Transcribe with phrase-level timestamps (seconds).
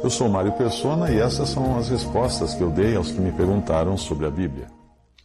[0.00, 3.32] Eu sou Mário Persona e essas são as respostas que eu dei aos que me
[3.32, 4.68] perguntaram sobre a Bíblia.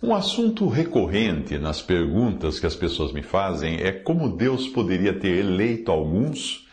[0.02, 5.38] Um assunto recorrente nas perguntas que as pessoas me fazem é como Deus poderia ter
[5.38, 6.68] eleito alguns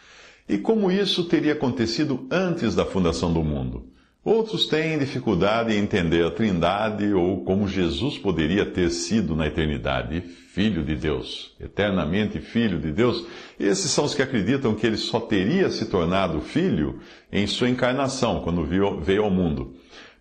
[0.49, 3.85] e como isso teria acontecido antes da fundação do mundo.
[4.23, 10.21] Outros têm dificuldade em entender a Trindade ou como Jesus poderia ter sido na eternidade
[10.21, 13.25] Filho de Deus, eternamente Filho de Deus.
[13.59, 16.99] Esses são os que acreditam que ele só teria se tornado filho
[17.33, 19.75] em sua encarnação, quando veio ao mundo.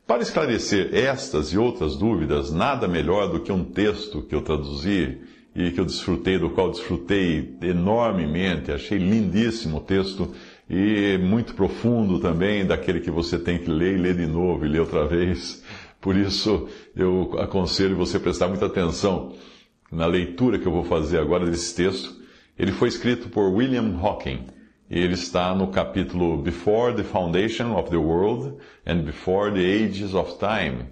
[0.07, 5.17] Para esclarecer estas e outras dúvidas, nada melhor do que um texto que eu traduzi
[5.53, 10.33] e que eu desfrutei, do qual desfrutei enormemente, achei lindíssimo o texto
[10.69, 14.69] e muito profundo também, daquele que você tem que ler e ler de novo e
[14.69, 15.63] ler outra vez.
[15.99, 19.33] Por isso, eu aconselho você a prestar muita atenção
[19.91, 22.13] na leitura que eu vou fazer agora desse texto.
[22.57, 24.45] Ele foi escrito por William Hawking.
[24.89, 30.15] E ele está no capítulo Before the Foundation of the World and Before the Ages
[30.15, 30.89] of Time,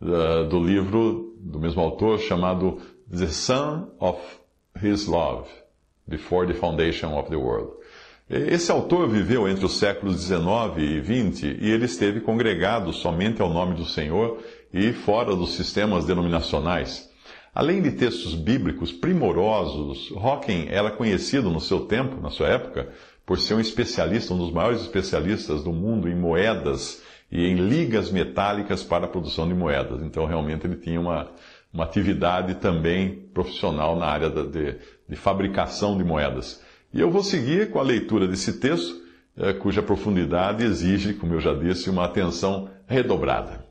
[0.00, 4.20] do livro do mesmo autor chamado The Son of
[4.82, 5.48] His Love,
[6.08, 7.72] Before the Foundation of the World.
[8.28, 13.48] Esse autor viveu entre os séculos 19 e 20 e ele esteve congregado somente ao
[13.48, 14.42] nome do Senhor
[14.74, 17.08] e fora dos sistemas denominacionais.
[17.54, 22.88] Além de textos bíblicos primorosos, Hawking era conhecido no seu tempo, na sua época,
[23.24, 28.10] por ser um especialista, um dos maiores especialistas do mundo em moedas e em ligas
[28.10, 30.02] metálicas para a produção de moedas.
[30.02, 31.30] Então, realmente, ele tinha uma,
[31.72, 34.78] uma atividade também profissional na área de,
[35.08, 36.60] de fabricação de moedas.
[36.92, 39.02] E eu vou seguir com a leitura desse texto,
[39.36, 43.64] eh, cuja profundidade exige, como eu já disse, uma atenção redobrada.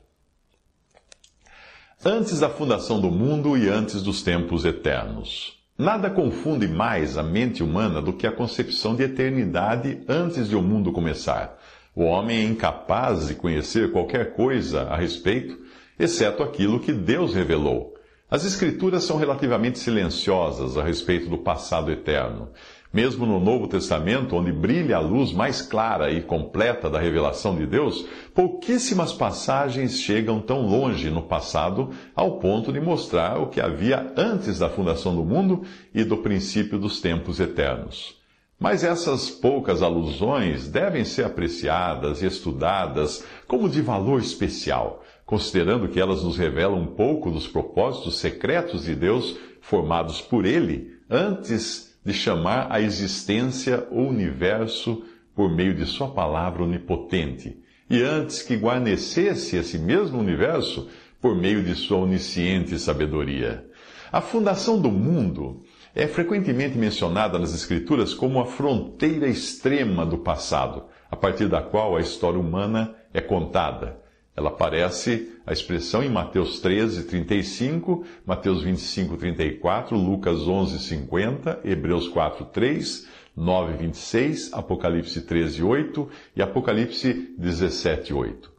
[2.04, 5.56] Antes da fundação do mundo e antes dos tempos eternos.
[5.78, 10.62] Nada confunde mais a mente humana do que a concepção de eternidade antes de o
[10.62, 11.58] mundo começar.
[11.94, 15.58] O homem é incapaz de conhecer qualquer coisa a respeito,
[15.98, 17.94] exceto aquilo que Deus revelou.
[18.30, 22.50] As Escrituras são relativamente silenciosas a respeito do passado eterno.
[22.92, 27.66] Mesmo no Novo Testamento, onde brilha a luz mais clara e completa da revelação de
[27.66, 34.12] Deus, pouquíssimas passagens chegam tão longe no passado ao ponto de mostrar o que havia
[34.16, 35.62] antes da fundação do mundo
[35.94, 38.16] e do princípio dos tempos eternos.
[38.58, 46.00] Mas essas poucas alusões devem ser apreciadas e estudadas como de valor especial, considerando que
[46.00, 52.14] elas nos revelam um pouco dos propósitos secretos de Deus formados por Ele antes de
[52.14, 55.02] chamar à existência o universo
[55.34, 57.58] por meio de Sua palavra onipotente,
[57.90, 60.88] e antes que guarnecesse esse mesmo universo
[61.20, 63.66] por meio de Sua onisciente sabedoria.
[64.12, 65.64] A fundação do mundo
[65.96, 71.96] é frequentemente mencionada nas Escrituras como a fronteira extrema do passado, a partir da qual
[71.96, 74.05] a história humana é contada
[74.36, 82.06] ela aparece a expressão em Mateus 13, 35, Mateus 25, 34, Lucas 11, 50, Hebreus
[82.08, 88.52] 4, 3, 9, 26, Apocalipse 13, 8 e Apocalipse 17, 8.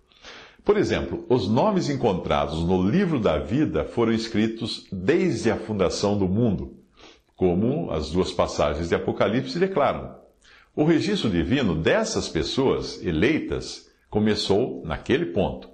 [0.66, 6.28] Por exemplo, os nomes encontrados no livro da vida foram escritos desde a fundação do
[6.28, 6.74] mundo,
[7.36, 10.16] como as duas passagens de Apocalipse declaram.
[10.76, 15.70] O registro divino dessas pessoas eleitas Começou naquele ponto.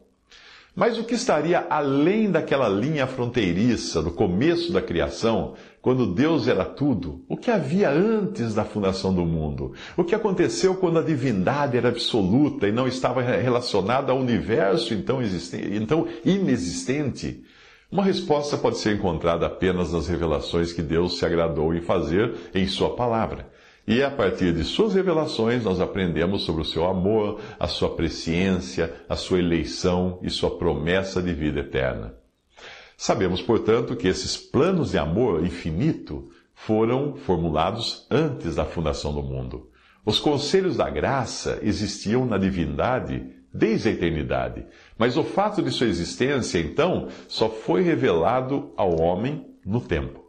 [0.75, 6.65] Mas o que estaria além daquela linha fronteiriça do começo da criação, quando Deus era
[6.65, 7.23] tudo?
[7.29, 9.73] O que havia antes da fundação do mundo?
[9.95, 15.19] O que aconteceu quando a divindade era absoluta e não estava relacionada ao universo então,
[15.21, 17.43] então inexistente?
[17.91, 22.67] Uma resposta pode ser encontrada apenas nas revelações que Deus se agradou em fazer em
[22.67, 23.52] Sua palavra.
[23.85, 28.93] E a partir de suas revelações, nós aprendemos sobre o seu amor, a sua presciência,
[29.09, 32.15] a sua eleição e sua promessa de vida eterna.
[32.95, 39.69] Sabemos, portanto, que esses planos de amor infinito foram formulados antes da fundação do mundo.
[40.05, 44.65] Os conselhos da graça existiam na divindade desde a eternidade,
[44.97, 50.22] mas o fato de sua existência, então, só foi revelado ao homem no tempo.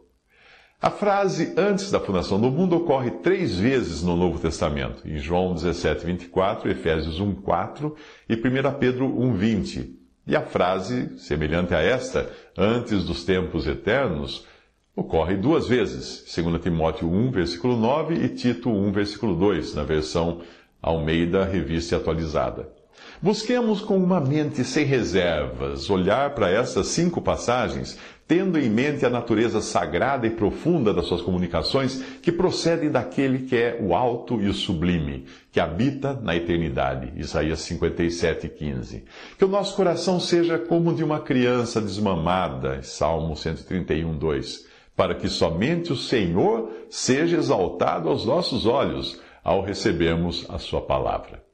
[0.81, 5.53] A frase antes da fundação do mundo ocorre três vezes no Novo Testamento, em João
[5.53, 7.95] 17, 24, Efésios 1, 4
[8.29, 8.39] e 1
[8.77, 9.99] Pedro 1, 20.
[10.27, 14.45] E a frase, semelhante a esta, antes dos tempos eternos,
[14.93, 20.41] ocorre duas vezes, 2 Timóteo 1, versículo 9 e Tito 1, versículo 2, na versão
[20.81, 22.74] Almeida Revista Atualizada.
[23.21, 27.97] Busquemos com uma mente sem reservas olhar para essas cinco passagens,
[28.27, 33.55] tendo em mente a natureza sagrada e profunda das suas comunicações, que procedem daquele que
[33.55, 37.13] é o alto e o sublime, que habita na eternidade.
[37.15, 39.05] Isaías 57, 15.
[39.37, 42.83] Que o nosso coração seja como de uma criança desmamada.
[42.83, 50.45] Salmo 131, 2 para que somente o Senhor seja exaltado aos nossos olhos ao recebermos
[50.49, 51.44] a Sua palavra.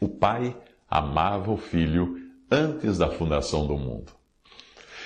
[0.00, 0.56] O Pai
[0.88, 2.16] amava o Filho
[2.50, 4.12] antes da fundação do mundo.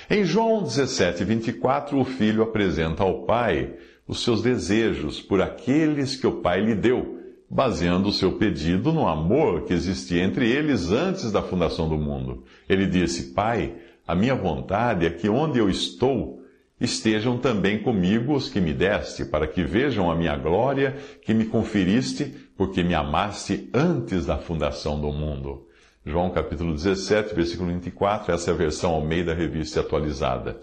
[0.09, 3.73] Em João 17, 24, o Filho apresenta ao Pai
[4.07, 9.07] os seus desejos por aqueles que o Pai lhe deu, baseando o seu pedido no
[9.07, 12.43] amor que existia entre eles antes da fundação do mundo.
[12.67, 16.43] Ele disse: Pai, a minha vontade é que onde eu estou,
[16.79, 21.45] estejam também comigo os que me deste, para que vejam a minha glória que me
[21.45, 25.65] conferiste, porque me amaste antes da fundação do mundo.
[26.05, 30.61] João capítulo 17, versículo 24, essa é a versão ao meio da revista atualizada.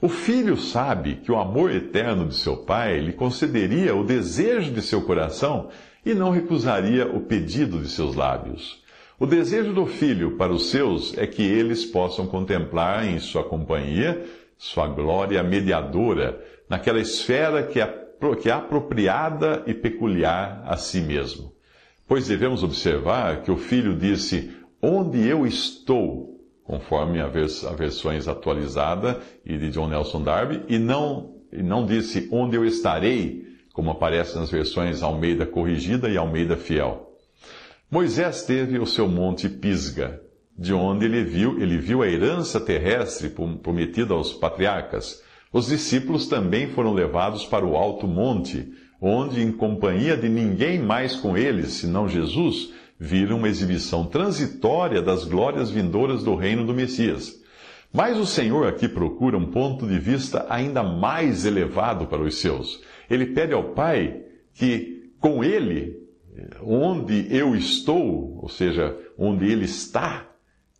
[0.00, 4.80] O filho sabe que o amor eterno de seu pai lhe concederia o desejo de
[4.80, 5.68] seu coração
[6.02, 8.82] e não recusaria o pedido de seus lábios.
[9.20, 14.24] O desejo do filho para os seus é que eles possam contemplar em sua companhia
[14.56, 18.03] sua glória mediadora naquela esfera que é,
[18.40, 21.52] que é apropriada e peculiar a si mesmo.
[22.06, 24.50] Pois devemos observar que o filho disse:
[24.80, 30.78] Onde eu estou, conforme a, vers a versões atualizada e de John Nelson Darby, e
[30.78, 36.56] não, e não disse onde eu estarei, como aparece nas versões Almeida Corrigida e Almeida
[36.56, 37.10] Fiel.
[37.90, 40.20] Moisés teve o seu monte Pisga,
[40.56, 43.28] de onde ele viu, ele viu a herança terrestre
[43.62, 45.22] prometida aos patriarcas.
[45.54, 51.14] Os discípulos também foram levados para o alto monte, onde, em companhia de ninguém mais
[51.14, 57.40] com eles, senão Jesus, viram uma exibição transitória das glórias vindouras do reino do Messias.
[57.92, 62.82] Mas o Senhor aqui procura um ponto de vista ainda mais elevado para os seus.
[63.08, 64.22] Ele pede ao Pai
[64.54, 65.96] que, com Ele,
[66.64, 70.28] onde eu estou, ou seja, onde Ele está,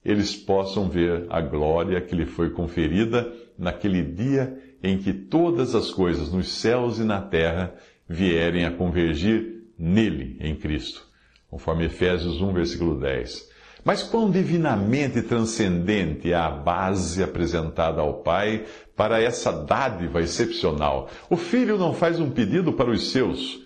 [0.04, 5.90] eles possam ver a glória que lhe foi conferida naquele dia em que todas as
[5.90, 7.74] coisas nos céus e na terra
[8.08, 11.06] vierem a convergir nele, em Cristo.
[11.50, 13.50] Conforme Efésios 1, versículo 10.
[13.84, 18.64] Mas quão divinamente transcendente é a base apresentada ao Pai
[18.96, 21.08] para essa dádiva excepcional.
[21.28, 23.60] O Filho não faz um pedido para os seus,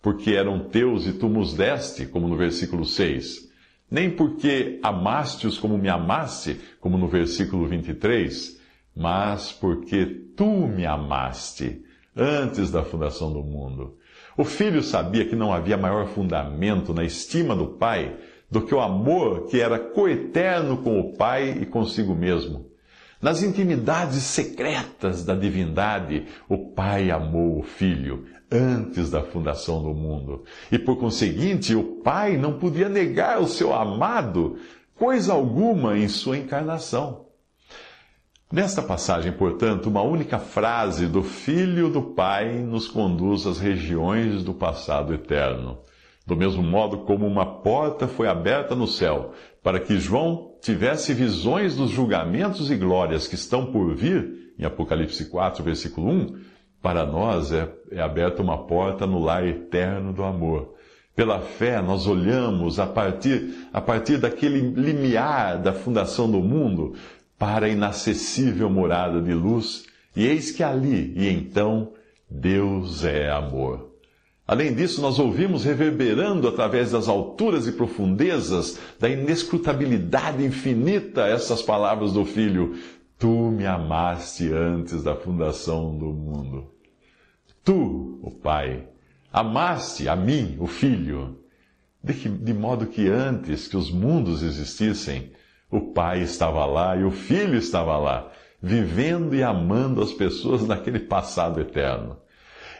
[0.00, 3.48] porque eram teus e tu nos deste, como no versículo 6
[3.90, 8.57] nem porque amaste-os como me amaste, como no versículo 23,
[8.98, 10.04] mas porque
[10.36, 11.84] tu me amaste
[12.16, 13.96] antes da fundação do mundo.
[14.36, 18.16] O filho sabia que não havia maior fundamento na estima do pai
[18.50, 22.66] do que o amor que era coeterno com o pai e consigo mesmo.
[23.22, 30.44] Nas intimidades secretas da divindade, o pai amou o filho antes da fundação do mundo.
[30.72, 34.56] E por conseguinte, o Pai não podia negar o seu amado
[34.96, 37.27] coisa alguma em sua encarnação.
[38.50, 44.54] Nesta passagem, portanto, uma única frase do Filho do Pai nos conduz às regiões do
[44.54, 45.80] passado eterno.
[46.26, 51.76] Do mesmo modo como uma porta foi aberta no céu para que João tivesse visões
[51.76, 56.36] dos julgamentos e glórias que estão por vir, em Apocalipse 4, versículo 1,
[56.80, 60.74] para nós é, é aberta uma porta no lar eterno do amor.
[61.14, 66.94] Pela fé, nós olhamos a partir, a partir daquele limiar da fundação do mundo
[67.38, 71.92] para a inacessível morada de luz, e eis que ali, e então,
[72.28, 73.88] Deus é amor.
[74.46, 82.14] Além disso, nós ouvimos reverberando através das alturas e profundezas da inescrutabilidade infinita essas palavras
[82.14, 82.74] do Filho:
[83.18, 86.72] Tu me amaste antes da fundação do mundo.
[87.62, 88.88] Tu, o Pai,
[89.30, 91.38] amaste a mim, o Filho,
[92.02, 95.30] de, que, de modo que antes que os mundos existissem,
[95.70, 101.00] o Pai estava lá e o Filho estava lá, vivendo e amando as pessoas naquele
[101.00, 102.16] passado eterno.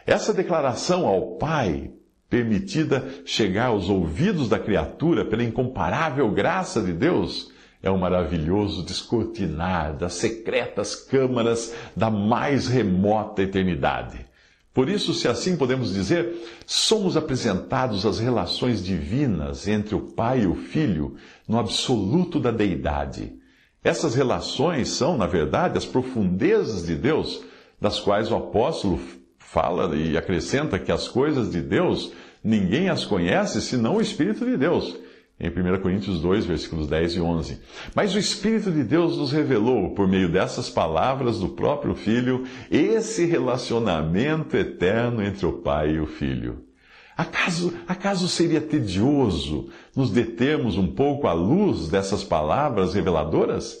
[0.05, 1.91] Essa declaração ao Pai,
[2.29, 9.95] permitida chegar aos ouvidos da criatura pela incomparável graça de Deus, é um maravilhoso descortinar
[9.95, 14.28] das secretas câmaras da mais remota eternidade.
[14.73, 16.33] Por isso, se assim podemos dizer,
[16.65, 21.15] somos apresentados às relações divinas entre o Pai e o Filho
[21.47, 23.33] no absoluto da deidade.
[23.83, 27.41] Essas relações são, na verdade, as profundezas de Deus,
[27.81, 28.99] das quais o apóstolo
[29.37, 32.11] fala e acrescenta que as coisas de Deus
[32.43, 34.95] ninguém as conhece senão o Espírito de Deus
[35.39, 37.61] em 1 Coríntios 2, versículos 10 e 11.
[37.95, 43.25] Mas o Espírito de Deus nos revelou, por meio dessas palavras do próprio Filho, esse
[43.25, 46.65] relacionamento eterno entre o Pai e o Filho.
[47.15, 53.77] Acaso, acaso seria tedioso nos determos um pouco à luz dessas palavras reveladoras?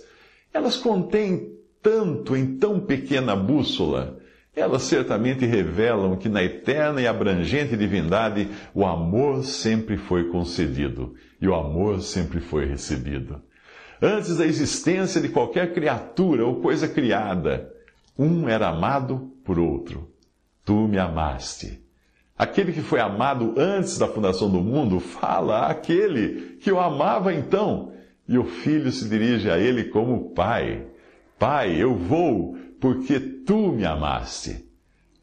[0.53, 4.17] Elas contêm tanto em tão pequena bússola
[4.55, 11.47] elas certamente revelam que na eterna e abrangente divindade o amor sempre foi concedido e
[11.47, 13.41] o amor sempre foi recebido.
[14.01, 17.73] Antes da existência de qualquer criatura ou coisa criada,
[18.17, 20.09] um era amado por outro.
[20.63, 21.83] Tu me amaste.
[22.37, 27.91] Aquele que foi amado antes da fundação do mundo fala àquele que o amava então,
[28.27, 30.87] e o filho se dirige a ele como pai.
[31.37, 34.68] Pai, eu vou porque tu me amaste.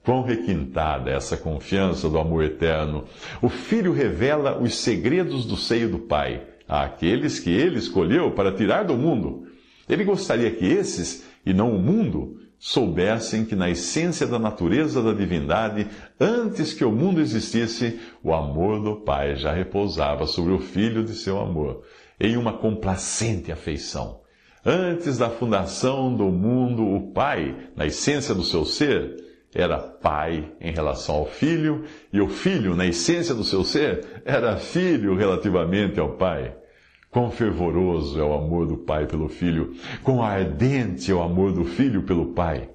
[0.07, 3.07] Quão requintada é essa confiança do amor eterno!
[3.43, 8.85] O Filho revela os segredos do seio do Pai àqueles que ele escolheu para tirar
[8.85, 9.49] do mundo.
[9.89, 15.13] Ele gostaria que esses, e não o mundo, soubessem que na essência da natureza da
[15.13, 15.89] divindade,
[16.21, 21.15] antes que o mundo existisse, o amor do Pai já repousava sobre o Filho de
[21.15, 21.83] seu amor,
[22.21, 24.21] em uma complacente afeição.
[24.65, 29.26] Antes da fundação do mundo, o Pai, na essência do seu ser,
[29.57, 34.59] era Pai em relação ao Filho, e o Filho, na essência do seu ser, era
[34.59, 36.55] Filho relativamente ao Pai.
[37.11, 41.65] Quão fervoroso é o amor do Pai pelo Filho, quão ardente é o amor do
[41.65, 42.69] Filho pelo Pai.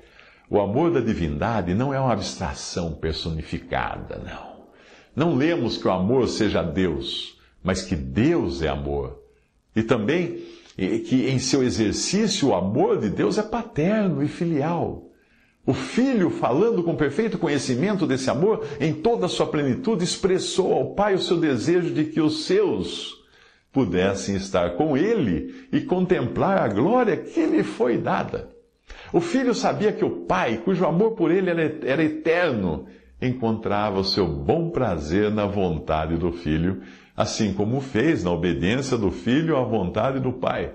[0.49, 4.65] O amor da divindade não é uma abstração personificada, não.
[5.15, 9.21] Não lemos que o amor seja Deus, mas que Deus é amor.
[9.75, 10.41] E também
[10.75, 15.10] que em seu exercício o amor de Deus é paterno e filial.
[15.65, 20.95] O filho, falando com perfeito conhecimento desse amor, em toda a sua plenitude, expressou ao
[20.95, 23.21] pai o seu desejo de que os seus
[23.71, 28.49] pudessem estar com ele e contemplar a glória que lhe foi dada.
[29.13, 32.87] O filho sabia que o pai, cujo amor por ele era eterno,
[33.21, 36.81] encontrava o seu bom prazer na vontade do filho
[37.15, 40.73] assim como fez na obediência do Filho à vontade do Pai.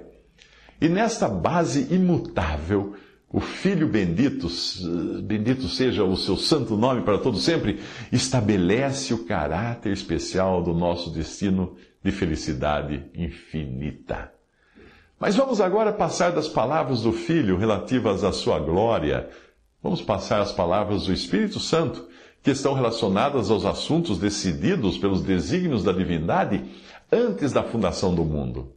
[0.80, 2.94] E nesta base imutável,
[3.28, 4.48] o Filho bendito,
[5.22, 7.80] bendito seja o seu santo nome para todo sempre,
[8.12, 14.32] estabelece o caráter especial do nosso destino de felicidade infinita.
[15.18, 19.28] Mas vamos agora passar das palavras do Filho relativas à sua glória,
[19.82, 22.06] vamos passar às palavras do Espírito Santo
[22.42, 26.64] que estão relacionadas aos assuntos decididos pelos desígnios da divindade
[27.10, 28.75] antes da fundação do mundo.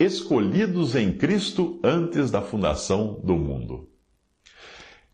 [0.00, 3.86] Escolhidos em Cristo antes da fundação do mundo.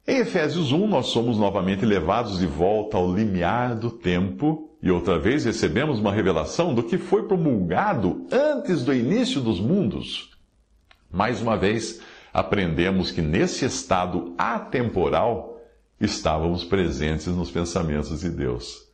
[0.07, 5.19] Em Efésios 1, nós somos novamente levados de volta ao limiar do tempo e outra
[5.19, 10.31] vez recebemos uma revelação do que foi promulgado antes do início dos mundos.
[11.11, 12.01] Mais uma vez,
[12.33, 15.61] aprendemos que nesse estado atemporal,
[16.01, 18.86] estávamos presentes nos pensamentos de Deus.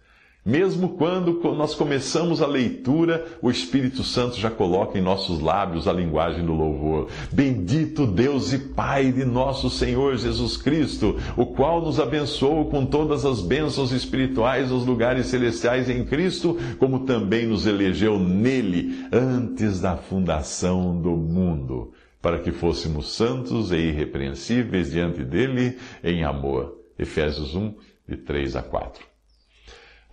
[0.45, 5.93] Mesmo quando nós começamos a leitura, o Espírito Santo já coloca em nossos lábios a
[5.93, 7.09] linguagem do louvor.
[7.31, 13.25] Bendito Deus e Pai de nosso Senhor Jesus Cristo, o qual nos abençoou com todas
[13.25, 19.97] as bênçãos espirituais nos lugares celestiais em Cristo, como também nos elegeu nele antes da
[19.97, 27.75] fundação do mundo, para que fôssemos santos e irrepreensíveis diante dele em amor Efésios 1,
[28.09, 29.12] de 3 a 4.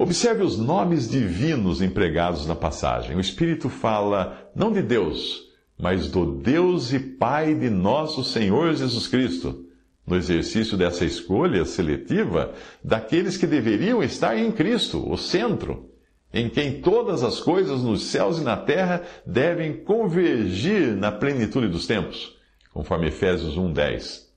[0.02, 3.18] Observe os nomes divinos empregados na passagem.
[3.18, 9.08] O Espírito fala não de Deus, mas do Deus e Pai de nosso Senhor Jesus
[9.08, 9.66] Cristo,
[10.08, 15.90] no exercício dessa escolha seletiva daqueles que deveriam estar em Cristo, o centro,
[16.34, 21.86] em quem todas as coisas nos céus e na terra devem convergir na plenitude dos
[21.86, 22.38] tempos,
[22.74, 24.30] conforme Efésios 1:10.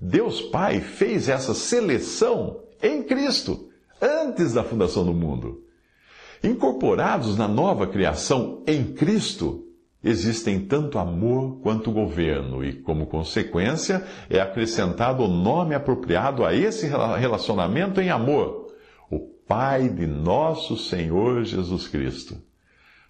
[0.00, 5.62] Deus Pai fez essa seleção em Cristo, antes da fundação do mundo.
[6.42, 9.64] Incorporados na nova criação em Cristo,
[10.02, 16.86] existem tanto amor quanto governo, e como consequência é acrescentado o nome apropriado a esse
[16.86, 18.74] relacionamento em amor:
[19.10, 22.36] o Pai de nosso Senhor Jesus Cristo.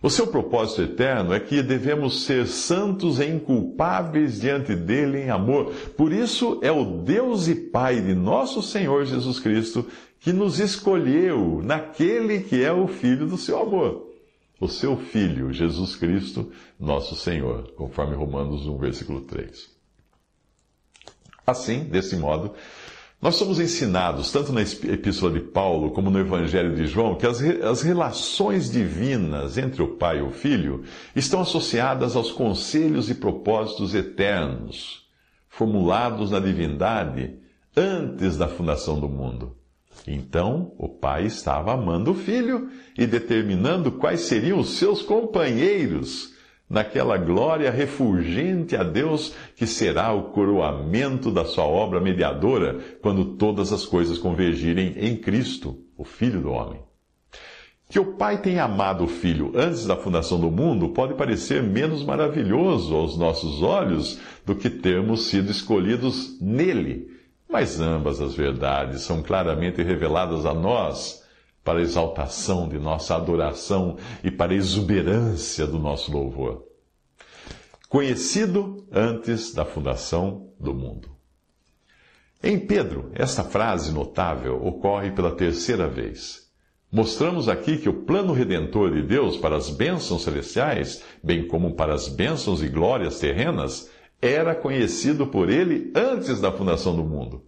[0.04, 5.72] O seu propósito eterno é que devemos ser santos e inculpáveis diante dele em amor.
[5.96, 9.86] Por isso é o Deus e Pai de nosso Senhor Jesus Cristo
[10.24, 14.10] que nos escolheu naquele que é o Filho do seu amor.
[14.58, 16.50] O seu Filho, Jesus Cristo,
[16.80, 19.68] nosso Senhor, conforme Romanos 1, versículo 3.
[21.46, 22.54] Assim, desse modo,
[23.20, 27.42] nós somos ensinados, tanto na Epístola de Paulo como no Evangelho de João, que as,
[27.42, 33.94] as relações divinas entre o Pai e o Filho estão associadas aos conselhos e propósitos
[33.94, 35.06] eternos,
[35.50, 37.36] formulados na divindade
[37.76, 39.54] antes da fundação do mundo.
[40.06, 46.34] Então, o Pai estava amando o Filho e determinando quais seriam os seus companheiros
[46.68, 53.72] naquela glória refulgente a Deus que será o coroamento da sua obra mediadora quando todas
[53.72, 56.80] as coisas convergirem em Cristo, o Filho do homem.
[57.88, 62.02] Que o Pai tenha amado o Filho antes da fundação do mundo pode parecer menos
[62.02, 67.13] maravilhoso aos nossos olhos do que termos sido escolhidos nele,
[67.54, 71.22] mas ambas as verdades são claramente reveladas a nós
[71.62, 76.64] para a exaltação de nossa adoração e para exuberância do nosso louvor.
[77.88, 81.10] Conhecido antes da fundação do mundo.
[82.42, 86.48] Em Pedro, esta frase notável ocorre pela terceira vez.
[86.90, 91.94] Mostramos aqui que o plano redentor de Deus para as bênçãos celestiais, bem como para
[91.94, 93.93] as bênçãos e glórias terrenas,
[94.26, 97.44] era conhecido por ele antes da fundação do mundo.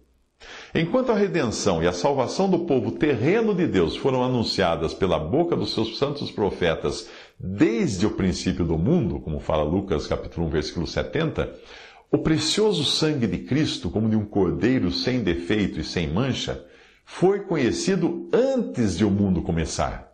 [0.75, 5.55] Enquanto a redenção e a salvação do povo terreno de Deus foram anunciadas pela boca
[5.55, 10.85] dos seus santos profetas desde o princípio do mundo, como fala Lucas capítulo 1, versículo
[10.85, 11.51] 70,
[12.11, 16.63] o precioso sangue de Cristo, como de um cordeiro sem defeito e sem mancha,
[17.03, 20.13] foi conhecido antes de o mundo começar.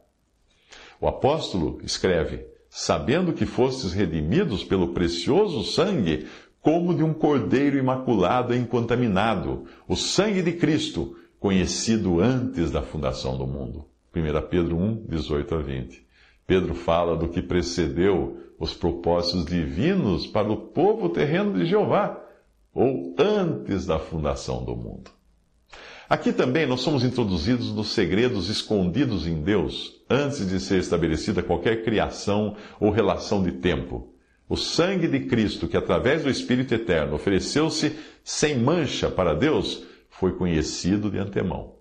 [1.01, 6.27] O apóstolo escreve: Sabendo que fostes redimidos pelo precioso sangue,
[6.63, 13.37] como de um cordeiro imaculado e incontaminado, o sangue de Cristo, conhecido antes da fundação
[13.37, 13.85] do mundo.
[14.15, 16.07] 1 Pedro 1, 18 a 20.
[16.47, 22.17] Pedro fala do que precedeu os propósitos divinos para o povo terreno de Jeová,
[22.73, 25.11] ou antes da fundação do mundo.
[26.07, 31.83] Aqui também nós somos introduzidos nos segredos escondidos em Deus, antes de ser estabelecida qualquer
[31.83, 34.12] criação ou relação de tempo.
[34.47, 40.33] O sangue de Cristo, que através do Espírito Eterno ofereceu-se sem mancha para Deus, foi
[40.33, 41.75] conhecido de antemão.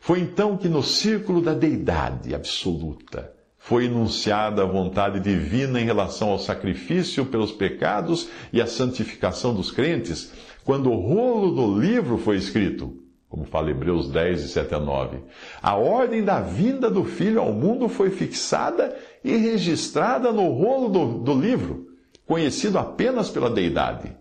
[0.00, 6.28] Foi então que no círculo da deidade absoluta foi enunciada a vontade divina em relação
[6.28, 10.30] ao sacrifício pelos pecados e à santificação dos crentes,
[10.62, 12.94] quando o rolo do livro foi escrito,
[13.26, 15.18] como fala Hebreus 10, de 7 a 9.
[15.62, 21.18] A ordem da vinda do Filho ao mundo foi fixada e registrada no rolo do,
[21.20, 21.88] do livro,
[22.26, 24.14] conhecido apenas pela deidade.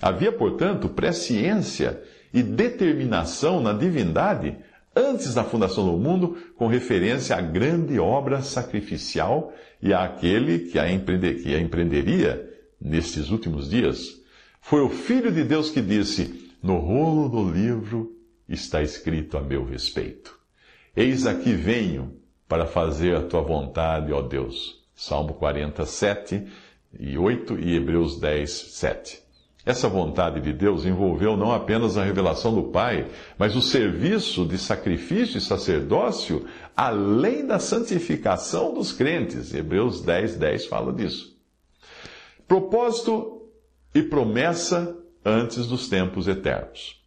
[0.00, 2.00] Havia, portanto, presciência
[2.32, 4.56] e determinação na divindade
[4.94, 10.90] antes da fundação do mundo, com referência à grande obra sacrificial e àquele que a,
[10.90, 12.48] empreender, que a empreenderia
[12.80, 14.20] nestes últimos dias.
[14.60, 18.14] Foi o Filho de Deus que disse: No rolo do livro
[18.48, 20.38] está escrito a meu respeito.
[20.94, 22.20] Eis aqui venho
[22.50, 24.82] para fazer a tua vontade, ó Deus.
[24.92, 26.48] Salmo 47
[26.98, 29.22] e 8 e Hebreus 10, 7.
[29.64, 33.06] Essa vontade de Deus envolveu não apenas a revelação do Pai,
[33.38, 36.44] mas o serviço de sacrifício e sacerdócio,
[36.76, 39.54] além da santificação dos crentes.
[39.54, 41.38] Hebreus 10, 10 fala disso.
[42.48, 43.48] Propósito
[43.94, 47.00] e promessa antes dos tempos eternos.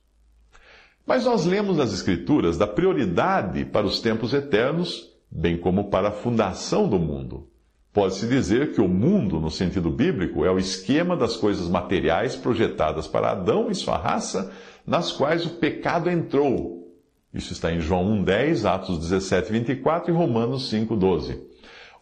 [1.05, 6.11] Mas nós lemos nas Escrituras da prioridade para os tempos eternos, bem como para a
[6.11, 7.49] fundação do mundo.
[7.91, 13.07] Pode-se dizer que o mundo, no sentido bíblico, é o esquema das coisas materiais projetadas
[13.07, 14.51] para Adão e sua raça,
[14.85, 16.91] nas quais o pecado entrou.
[17.33, 21.41] Isso está em João 1,10, Atos 17, 24 e Romanos 5, 12.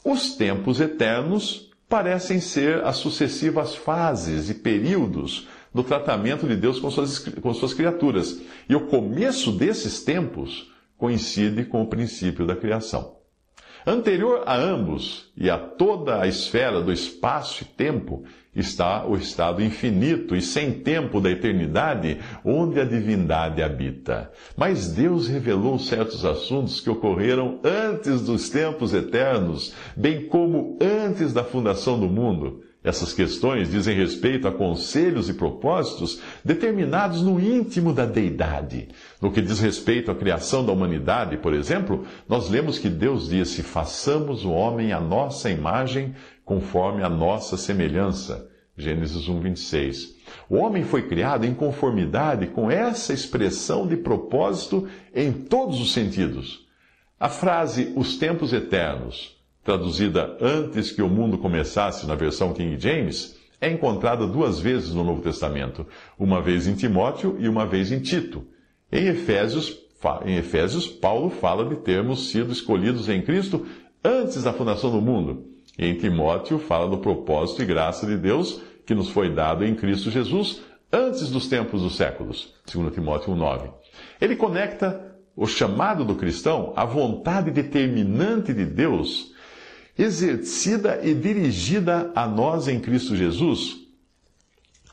[0.03, 6.89] Os tempos eternos parecem ser as sucessivas fases e períodos do tratamento de Deus com
[6.89, 8.41] suas, com suas criaturas.
[8.67, 13.20] E o começo desses tempos coincide com o princípio da criação.
[13.85, 18.23] Anterior a ambos e a toda a esfera do espaço e tempo
[18.55, 24.31] está o estado infinito e sem tempo da eternidade, onde a divindade habita.
[24.55, 31.43] Mas Deus revelou certos assuntos que ocorreram antes dos tempos eternos, bem como antes da
[31.43, 38.07] fundação do mundo, Essas questões dizem respeito a conselhos e propósitos determinados no íntimo da
[38.07, 38.89] deidade.
[39.21, 43.61] No que diz respeito à criação da humanidade, por exemplo, nós lemos que Deus disse:
[43.61, 48.49] façamos o homem à nossa imagem, conforme a nossa semelhança.
[48.75, 50.15] Gênesis 1, 26.
[50.49, 56.65] O homem foi criado em conformidade com essa expressão de propósito em todos os sentidos.
[57.19, 63.39] A frase os tempos eternos traduzida antes que o mundo começasse na versão King James,
[63.59, 65.85] é encontrada duas vezes no Novo Testamento,
[66.17, 68.43] uma vez em Timóteo e uma vez em Tito.
[68.91, 69.77] Em Efésios,
[70.25, 73.65] em Efésios, Paulo fala de termos sido escolhidos em Cristo
[74.03, 75.45] antes da fundação do mundo.
[75.77, 79.75] E em Timóteo fala do propósito e graça de Deus que nos foi dado em
[79.75, 82.53] Cristo Jesus antes dos tempos dos séculos.
[82.73, 83.71] 2 Timóteo 1,9.
[84.19, 89.30] Ele conecta o chamado do cristão à vontade determinante de Deus
[90.03, 93.77] exercida e dirigida a nós em Cristo Jesus,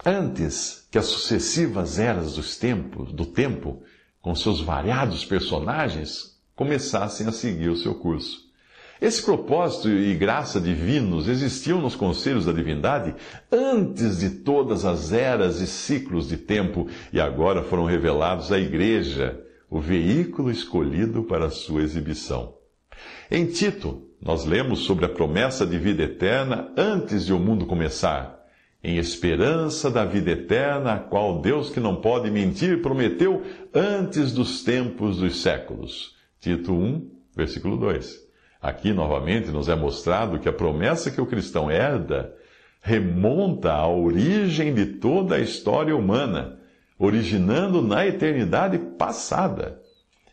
[0.05, 3.83] antes que as sucessivas eras dos tempos, do tempo,
[4.21, 8.49] com seus variados personagens, começassem a seguir o seu curso.
[9.01, 13.15] Esse propósito e graça divinos existiam nos conselhos da divindade
[13.51, 19.41] antes de todas as eras e ciclos de tempo e agora foram revelados à Igreja,
[19.71, 22.58] o veículo escolhido para a sua exibição.
[23.31, 28.39] Em Tito, nós lemos sobre a promessa de vida eterna antes de o mundo começar,
[28.83, 33.43] em esperança da vida eterna, a qual Deus que não pode mentir prometeu
[33.75, 36.17] antes dos tempos dos séculos.
[36.41, 38.29] Tito 1, versículo 2.
[38.61, 42.35] Aqui novamente nos é mostrado que a promessa que o cristão herda
[42.81, 46.59] remonta à origem de toda a história humana,
[46.99, 49.81] originando na eternidade passada.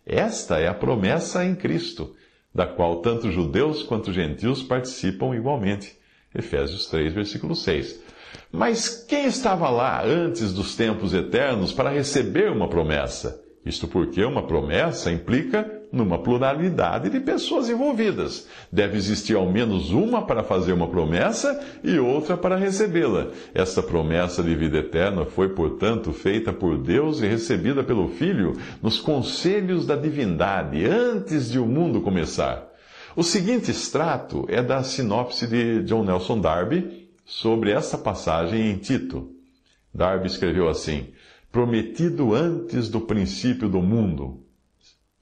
[0.06, 2.15] Esta é a promessa em Cristo
[2.55, 5.97] da qual tanto judeus quanto gentios participam igualmente.
[6.33, 8.01] Efésios 3, versículo 6.
[8.49, 13.43] Mas quem estava lá antes dos tempos eternos para receber uma promessa?
[13.65, 18.47] Isto porque uma promessa implica numa pluralidade de pessoas envolvidas.
[18.71, 23.27] Deve existir ao menos uma para fazer uma promessa e outra para recebê-la.
[23.53, 28.99] Esta promessa de vida eterna foi, portanto, feita por Deus e recebida pelo Filho nos
[28.99, 32.67] conselhos da divindade, antes de o mundo começar.
[33.15, 39.31] O seguinte extrato é da sinopse de John Nelson Darby sobre essa passagem em Tito.
[39.93, 41.08] Darby escreveu assim
[41.55, 44.43] prometido antes do princípio do mundo,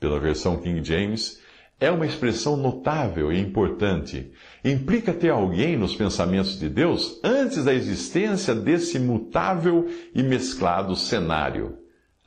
[0.03, 1.39] pela versão King James,
[1.79, 4.33] é uma expressão notável e importante.
[4.61, 11.77] Implica ter alguém nos pensamentos de Deus antes da existência desse mutável e mesclado cenário.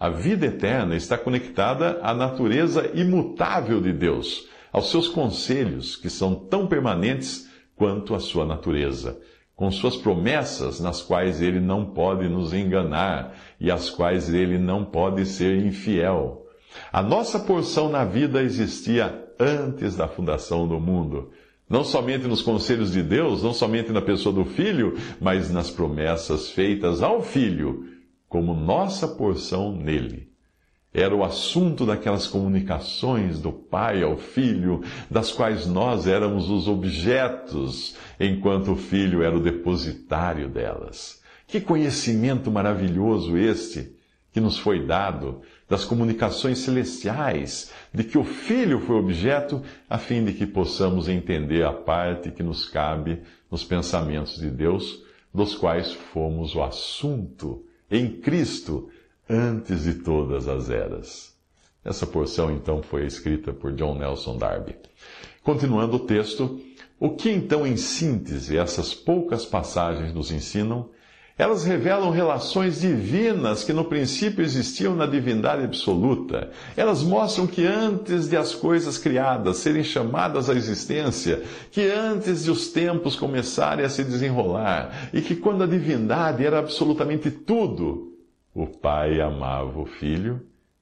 [0.00, 6.34] A vida eterna está conectada à natureza imutável de Deus, aos seus conselhos, que são
[6.34, 9.20] tão permanentes quanto a sua natureza
[9.54, 14.84] com suas promessas, nas quais ele não pode nos enganar e às quais ele não
[14.84, 16.45] pode ser infiel.
[16.92, 21.30] A nossa porção na vida existia antes da fundação do mundo.
[21.68, 26.50] Não somente nos conselhos de Deus, não somente na pessoa do Filho, mas nas promessas
[26.50, 27.84] feitas ao Filho,
[28.28, 30.26] como nossa porção nele
[30.96, 37.94] era o assunto daquelas comunicações do pai ao filho, das quais nós éramos os objetos,
[38.18, 41.20] enquanto o filho era o depositário delas.
[41.46, 43.94] Que conhecimento maravilhoso este
[44.32, 50.24] que nos foi dado das comunicações celestiais, de que o filho foi objeto, a fim
[50.24, 55.02] de que possamos entender a parte que nos cabe nos pensamentos de Deus,
[55.34, 58.88] dos quais fomos o assunto em Cristo
[59.28, 61.34] antes de todas as eras.
[61.84, 64.76] Essa porção então foi escrita por John Nelson Darby.
[65.42, 66.60] Continuando o texto,
[66.98, 70.88] o que então em síntese essas poucas passagens nos ensinam?
[71.38, 76.50] Elas revelam relações divinas que no princípio existiam na divindade absoluta.
[76.74, 82.50] Elas mostram que antes de as coisas criadas serem chamadas à existência, que antes de
[82.50, 88.14] os tempos começarem a se desenrolar, e que quando a divindade era absolutamente tudo,
[88.54, 90.40] o Pai amava o Filho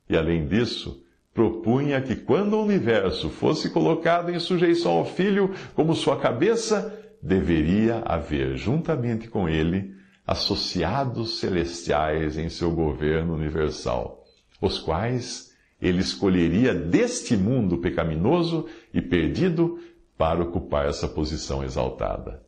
[0.09, 1.03] e, além disso,
[1.35, 8.03] propunha que quando o universo fosse colocado em sujeição ao Filho como sua cabeça, deveria
[8.05, 9.93] haver, juntamente com ele,
[10.27, 14.25] associados celestiais em seu governo universal,
[14.61, 19.79] os quais ele escolheria deste mundo pecaminoso e perdido
[20.17, 22.43] para ocupar essa posição exaltada.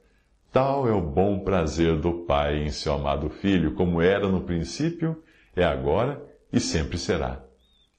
[0.52, 5.22] Tal é o bom prazer do Pai em seu amado Filho, como era no princípio,
[5.54, 7.45] é agora e sempre será.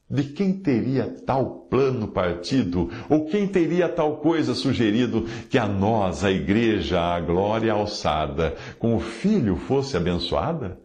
[0.09, 2.89] De quem teria tal plano partido?
[3.09, 8.95] Ou quem teria tal coisa sugerido que a nós, a igreja, a glória alçada, com
[8.95, 10.79] o Filho fosse abençoada?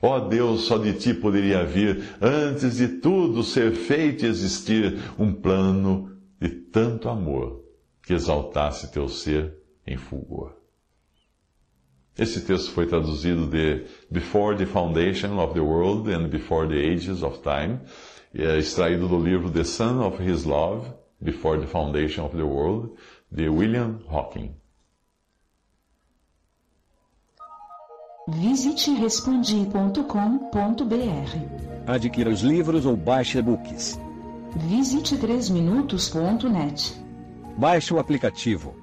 [0.00, 4.96] Ó oh Deus, só de ti poderia vir, antes de tudo ser feito e existir,
[5.18, 7.64] um plano de tanto amor
[8.00, 10.56] que exaltasse teu ser em fulgor.
[12.16, 17.24] Esse texto foi traduzido de Before the Foundation of the World and Before the Ages
[17.24, 17.80] of Time
[18.34, 22.92] é extraído do livro The Son of His Love, Before the Foundation of the World,
[23.30, 24.54] de William Hawking.
[28.28, 30.02] Visite respondi.com.br.
[31.86, 33.98] Adquira os livros ou baixe e-books.
[34.68, 36.94] Visite 3minutos.net.
[37.56, 38.74] Baixe o aplicativo